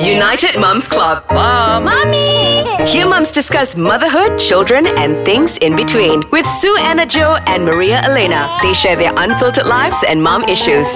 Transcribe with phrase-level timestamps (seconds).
[0.00, 1.24] United Mums Club.
[1.30, 1.84] Mom.
[1.84, 2.64] Mommy!
[2.86, 6.22] Here mums discuss motherhood, children, and things in between.
[6.30, 8.46] With Sue Anna Joe and Maria Elena.
[8.62, 10.86] They share their unfiltered lives and mom issues.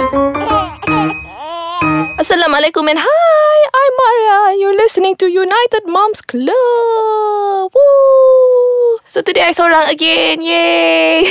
[2.21, 4.61] Assalamualaikum and hi, I'm Maria.
[4.61, 7.73] You're listening to United Moms Club.
[7.73, 8.99] Woo!
[9.09, 10.45] So today I seorang again.
[10.45, 11.25] Yay!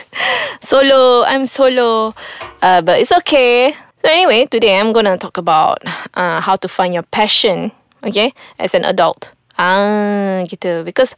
[0.64, 1.24] solo.
[1.28, 2.14] I'm solo.
[2.62, 3.76] Uh, but it's okay.
[4.02, 5.78] So anyway, today I'm gonna talk about
[6.14, 7.70] uh, how to find your passion,
[8.02, 9.30] okay, as an adult.
[9.54, 10.82] Ah, gitu.
[10.82, 11.14] Because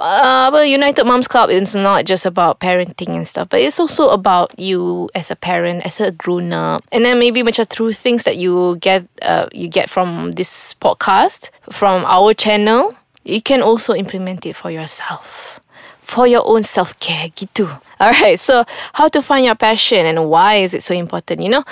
[0.00, 4.08] uh, apa, United Moms Club is not just about parenting and stuff, but it's also
[4.08, 8.24] about you as a parent, as a grown up, and then maybe macam through things
[8.24, 12.96] that you get, uh, you get from this podcast, from our channel,
[13.28, 15.60] you can also implement it for yourself
[16.02, 17.70] for your own self care gitu.
[18.02, 18.64] Alright, so
[18.94, 21.40] how to find your passion and why is it so important?
[21.40, 21.64] You know,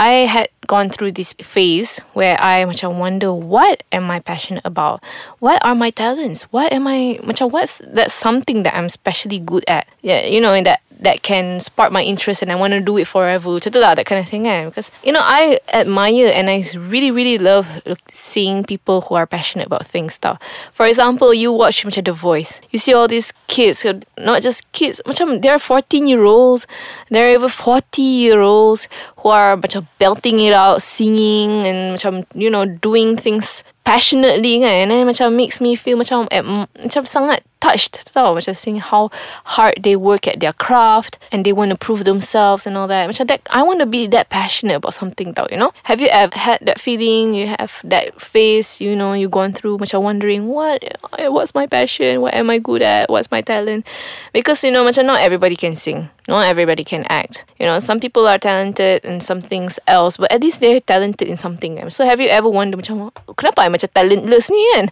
[0.00, 5.04] I had gone through this phase where I macam wonder what am I passionate about?
[5.44, 6.48] What are my talents?
[6.48, 9.84] What am I macam what's that something that I'm especially good at?
[10.00, 12.96] Yeah, you know, in that that can spark my interest and I want to do
[12.98, 13.50] it forever.
[13.50, 14.68] Macam that kind of thing kan.
[14.68, 19.66] Because, you know, I admire and I really, really love seeing people who are passionate
[19.66, 20.38] about things tau.
[20.72, 22.60] For example, you watch macam The Voice.
[22.70, 23.84] You see all these kids,
[24.18, 26.66] not just kids, macam there are 14 year olds,
[27.08, 32.24] there are over 40 year olds who are macam belting it out, singing and macam,
[32.34, 37.02] you know, doing things passionately kan and then macam makes me feel macam at, macam
[37.08, 39.12] sangat touched tau macam seeing how
[39.56, 43.08] hard they work at their craft and they want to prove themselves and all that.
[43.08, 45.70] Macam that I want to be that passionate about something tau you know?
[45.84, 47.36] Have you ever had that feeling?
[47.36, 50.82] You have that phase you know you gone through macam wondering what
[51.28, 52.20] what's my passion?
[52.20, 53.08] What am I good at?
[53.12, 53.86] What's my talent?
[54.32, 56.08] Because you know macam not everybody can sing.
[56.28, 57.44] Not everybody can act.
[57.60, 61.28] You know some people are talented in some things else but at least they're talented
[61.28, 61.76] in something.
[61.92, 64.86] So have you ever wondered macam kenapa macam talentless ni kan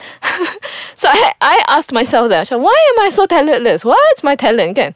[1.01, 3.85] so I I asked myself that macam why am I so talentless?
[3.85, 4.95] What's my talent kan?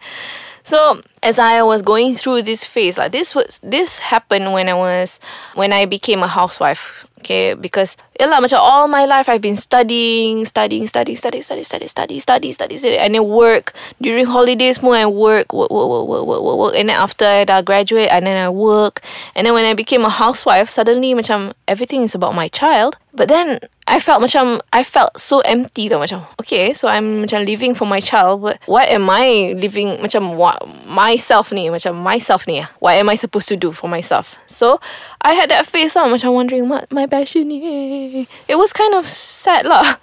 [0.64, 4.74] So as I was going through this phase, like this was this happened when I
[4.74, 5.20] was
[5.54, 7.06] when I became a housewife.
[7.22, 11.86] Okay, because yalah, macam all my life I've been studying, studying, studying, studying, studying, studying,
[11.86, 14.82] studying, studying, studying, studying, and then work during holidays.
[14.82, 18.26] More I work, work, work, work, work, work, work, and then after I graduate, and
[18.26, 19.06] then I work,
[19.38, 22.98] and then when I became a housewife, suddenly macam everything is about my child.
[23.14, 26.02] But then I felt macam I felt so empty though
[26.40, 30.62] okay so I'm macam living for my child but what am I living macam what
[31.12, 34.36] myself ni macam myself ni what am I supposed to do for myself?
[34.48, 34.80] So
[35.20, 36.88] I had that phase lah macam wondering what?
[36.88, 38.24] My passion ni?
[38.48, 39.84] It was kind of sad lah.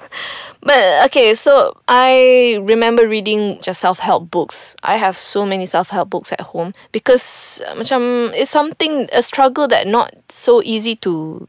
[0.60, 4.76] But okay, so I remember reading just self-help books.
[4.84, 9.88] I have so many self-help books at home because macam it's something a struggle that
[9.88, 11.48] not so easy to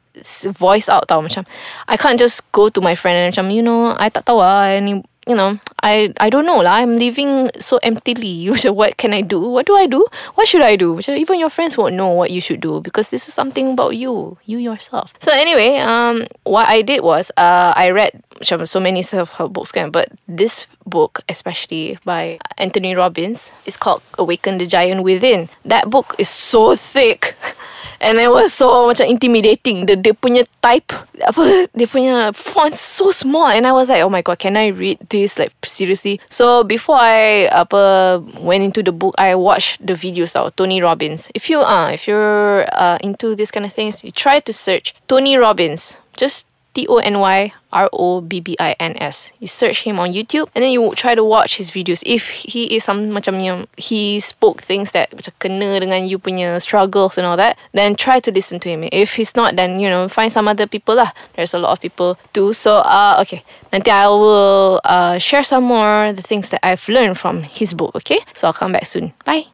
[0.54, 1.42] voice out tau macam
[1.91, 4.78] I can't just go to my friend and macam you know I tak tahu lah
[4.78, 6.81] ni you know, I I don't know lah.
[6.81, 8.49] I'm living so emptily.
[8.65, 9.41] what can I do?
[9.41, 10.07] What do I do?
[10.35, 11.01] What should I do?
[11.09, 14.39] Even your friends won't know what you should do because this is something about you,
[14.45, 15.13] you yourself.
[15.21, 20.09] So anyway, um, what I did was, uh, I read so many self-help books, but
[20.27, 25.49] this book, especially by Anthony Robbins, It's called Awaken the Giant Within.
[25.65, 27.37] That book is so thick.
[28.01, 29.84] And it was so macam intimidating.
[29.84, 30.89] The dia punya type
[31.21, 34.73] apa dia punya font so small and I was like, "Oh my god, can I
[34.73, 39.93] read this like seriously?" So before I apa went into the book, I watched the
[39.93, 41.28] videos of Tony Robbins.
[41.37, 44.53] If you are uh, if you're uh, into this kind of things, you try to
[44.53, 46.01] search Tony Robbins.
[46.17, 49.31] Just T O N Y R O B B I N S.
[49.39, 52.03] You search him on YouTube and then you try to watch his videos.
[52.07, 56.61] If he is some macam yang he spoke things that macam kena dengan you punya
[56.63, 58.87] struggles and all that, then try to listen to him.
[58.93, 61.11] If he's not, then you know find some other people lah.
[61.35, 62.53] There's a lot of people too.
[62.53, 63.43] So uh okay,
[63.73, 67.95] nanti I will uh share some more the things that I've learned from his book.
[68.03, 69.15] Okay, so I'll come back soon.
[69.27, 69.51] Bye.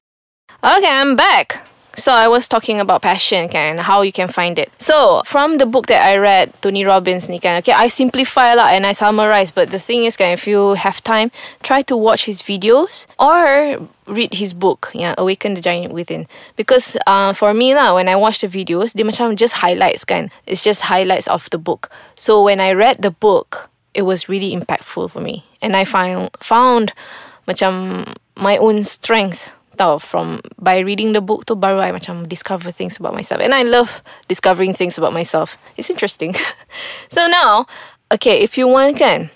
[0.65, 1.65] Okay, I'm back.
[1.97, 4.71] So I was talking about passion and how you can find it.
[4.79, 8.69] So from the book that I read, Tony Robbins ni kan, okay, I simplify lah
[8.69, 9.51] and I summarize.
[9.51, 11.33] But the thing is kan, if you have time,
[11.63, 16.29] try to watch his videos or read his book, yeah, Awaken the Giant Within.
[16.55, 20.31] Because uh, for me lah, when I watch the videos, dia macam just highlights kan.
[20.45, 21.91] It's just highlights of the book.
[22.15, 25.49] So when I read the book, it was really impactful for me.
[25.63, 26.93] And I found, found
[27.49, 32.73] macam my own strength tau from by reading the book tu baru I macam discover
[32.73, 33.41] things about myself.
[33.41, 35.57] And I love discovering things about myself.
[35.77, 36.35] It's interesting.
[37.09, 37.67] So now
[38.11, 39.31] okay if you want can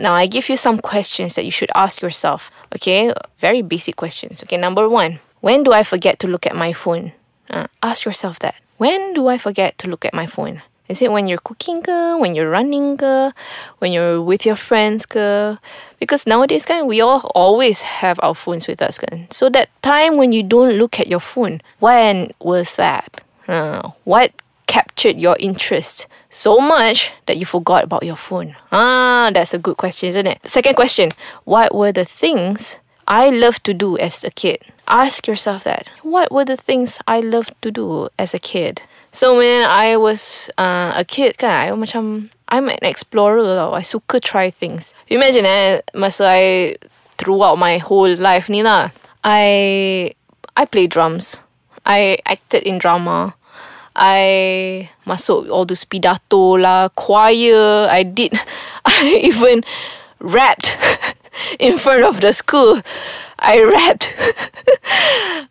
[0.00, 3.12] now I give you some questions that you should ask yourself okay?
[3.38, 4.42] Very basic questions.
[4.42, 7.12] Okay number one when do I forget to look at my phone?
[7.50, 8.56] Uh, ask yourself that.
[8.78, 10.62] When do I forget to look at my phone
[10.92, 11.80] Is it when you're cooking
[12.20, 12.98] when you're running
[13.78, 15.06] when you're with your friends?
[15.98, 19.00] Because nowadays we all always have our phones with us.
[19.30, 23.24] So that time when you don't look at your phone, when was that?
[23.48, 24.32] Uh, what
[24.66, 28.54] captured your interest so much that you forgot about your phone?
[28.70, 30.40] Ah, that's a good question, isn't it?
[30.44, 31.10] Second question,
[31.44, 32.76] what were the things
[33.08, 34.60] I loved to do as a kid?
[34.92, 35.88] Ask yourself that.
[36.02, 38.82] What were the things I loved to do as a kid?
[39.10, 43.72] So when I was uh, a kid kan, I macam I'm an explorer tau.
[43.72, 44.92] I suka try things.
[45.08, 46.76] Imagine eh, masa I
[47.16, 48.92] throughout my whole life ni lah,
[49.24, 50.12] I
[50.60, 51.40] I play drums.
[51.88, 53.32] I acted in drama.
[53.96, 57.88] I masuk all those pidato lah, choir.
[57.88, 58.36] I did.
[58.84, 59.64] I even
[60.20, 60.76] rapped
[61.58, 62.84] in front of the school.
[63.42, 64.06] I rapped.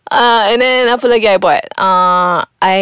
[0.09, 1.63] uh, and then apa lagi I buat?
[1.75, 2.79] Uh, I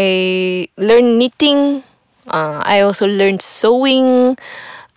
[0.78, 1.82] learned knitting.
[2.30, 4.38] Uh, I also learned sewing.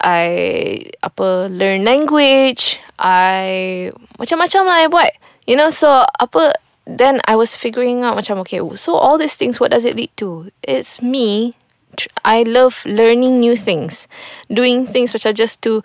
[0.05, 2.77] I apa learn language.
[3.01, 3.89] I
[4.21, 5.13] macam-macam lah I buat.
[5.49, 6.55] You know, so apa
[6.85, 10.13] then I was figuring out macam okay, so all these things what does it lead
[10.21, 10.53] to?
[10.63, 11.57] It's me
[12.25, 14.09] I love learning new things,
[14.49, 15.83] doing things which are just to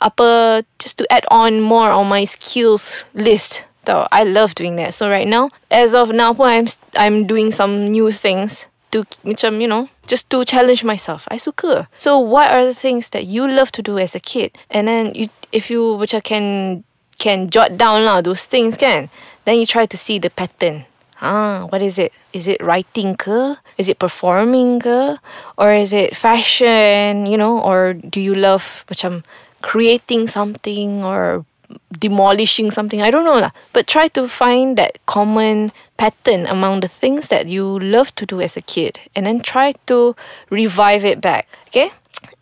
[0.00, 3.64] apa just to add on more on my skills list.
[3.88, 4.94] I love doing that.
[4.94, 6.66] So right now, as of now, I'm
[6.96, 11.26] I'm doing some new things to macam you know just to challenge myself.
[11.30, 11.88] I suka.
[11.98, 14.56] So what are the things that you love to do as a kid?
[14.70, 16.84] And then you, if you which I can
[17.18, 19.08] can jot down lah those things can.
[19.44, 20.84] Then you try to see the pattern.
[21.22, 22.12] Ah, what is it?
[22.32, 23.56] Is it writing ke?
[23.78, 25.16] Is it performing ke?
[25.56, 27.56] Or is it fashion, you know?
[27.56, 29.24] Or do you love macam
[29.64, 31.46] creating something or
[31.92, 33.02] demolishing something?
[33.02, 33.50] I don't know lah.
[33.72, 38.40] But try to find that common pattern among the things that you love to do
[38.40, 40.14] as a kid and then try to
[40.50, 41.92] revive it back, okay?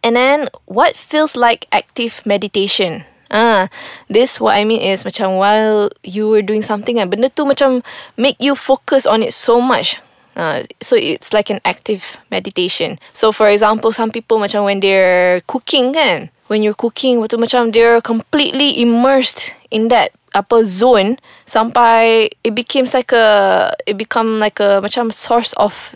[0.02, 3.04] And then what feels like active meditation?
[3.30, 3.68] Ah,
[4.08, 7.82] this what I mean is macam while you were doing something and benda tu macam
[8.14, 9.98] make you focus on it so much.
[10.36, 12.98] Uh, so it's like an active meditation.
[13.12, 17.72] So for example, some people macam when they're cooking kan, when you're cooking, waktu macam
[17.72, 21.14] they're completely immersed in that apa zone
[21.46, 25.94] sampai it becomes like a it become like a macam source of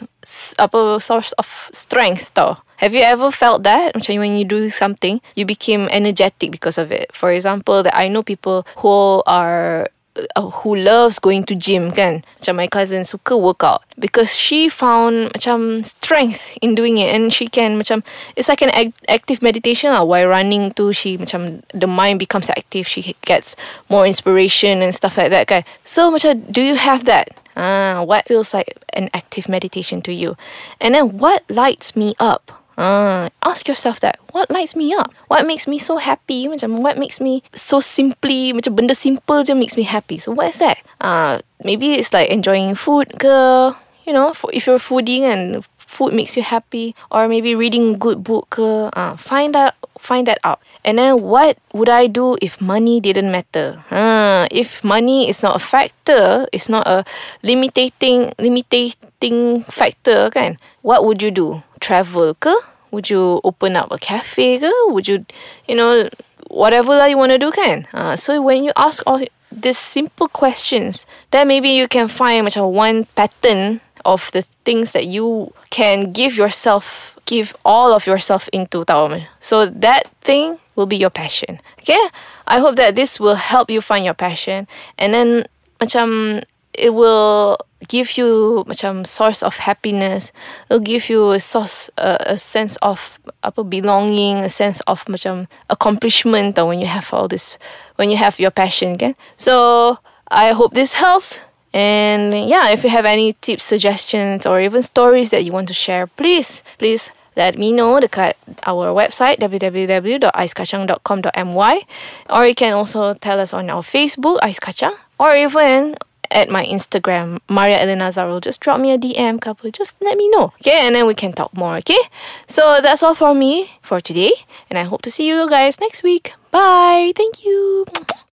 [0.63, 2.63] apa source of strength tau.
[2.79, 3.99] Have you ever felt that?
[3.99, 7.11] Macam when you do something, you became energetic because of it.
[7.11, 9.91] For example, that I know people who are
[10.37, 12.25] uh, who loves going to gym kan.
[12.41, 13.83] Macam my cousin suka workout.
[13.99, 17.15] Because she found macam strength in doing it.
[17.15, 18.03] And she can macam
[18.37, 20.05] it's like an act- active meditation lah.
[20.05, 22.87] While running too she macam the mind becomes active.
[22.87, 23.57] She gets
[23.89, 25.63] more inspiration and stuff like that kan.
[25.85, 27.35] So macam do you have that?
[27.59, 30.39] Ah what feels like an active meditation to you?
[30.79, 34.23] And then what lights me up Ah, ask yourself that.
[34.31, 35.11] What lights me up?
[35.27, 36.47] What makes me so happy?
[36.47, 40.23] Macam what makes me so simply macam benda simple je makes me happy.
[40.23, 40.79] So what is that?
[41.03, 43.75] Ah, maybe it's like enjoying food ke,
[44.07, 48.55] you know, if you're fooding and food makes you happy or maybe reading good book
[48.55, 50.61] ke, ah, find that find that out.
[50.85, 53.85] And then what would I do if money didn't matter?
[53.91, 57.05] Ah, if money is not a factor, it's not a
[57.43, 60.59] limiting limiting factor kan?
[60.83, 61.63] What would you do?
[61.81, 62.53] travel ke?
[62.91, 64.71] Would you open up a cafe ke?
[64.91, 65.25] Would you,
[65.67, 66.09] you know,
[66.49, 67.87] whatever that you want to do kan?
[67.93, 72.73] Uh, so when you ask all these simple questions, then maybe you can find macam
[72.73, 78.85] one pattern of the things that you can give yourself, give all of yourself into
[78.89, 79.21] tau.
[79.41, 81.61] So that thing will be your passion.
[81.85, 82.01] Okay?
[82.49, 85.45] I hope that this will help you find your passion and then
[85.79, 90.33] macam it will give you macam source of happiness.
[90.71, 96.57] It'll give you a source, a sense of apa belonging, a sense of macam accomplishment.
[96.57, 97.59] When you have all this,
[97.97, 99.15] when you have your passion, kan?
[99.37, 99.99] So
[100.31, 101.39] I hope this helps.
[101.73, 105.75] And yeah, if you have any tips, suggestions, or even stories that you want to
[105.75, 108.35] share, please, please let me know dekat
[108.67, 111.83] our website www.aiskacang.com.my
[112.29, 115.95] or you can also tell us on our Facebook Ais Kacang or even
[116.31, 118.41] at my Instagram, Maria Elena Zarul.
[118.41, 119.71] Just drop me a DM, couple.
[119.71, 120.53] Just let me know.
[120.61, 121.77] Okay, and then we can talk more.
[121.79, 121.99] Okay,
[122.47, 124.33] so that's all for me for today,
[124.69, 126.35] and I hope to see you guys next week.
[126.51, 127.13] Bye.
[127.17, 127.87] Thank you.